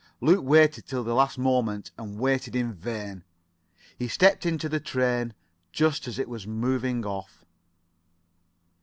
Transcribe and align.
Luke 0.19 0.43
waited 0.43 0.87
till 0.87 1.03
the 1.03 1.13
last 1.13 1.37
moment, 1.37 1.91
and 1.95 2.17
waited 2.17 2.55
in 2.55 2.73
vain. 2.73 3.23
He 3.99 4.07
stepped 4.07 4.47
into 4.47 4.67
the 4.67 4.79
train 4.79 5.35
just 5.71 6.07
as 6.07 6.17
it 6.17 6.27
was 6.27 6.47
moving 6.47 7.05
off. 7.05 7.45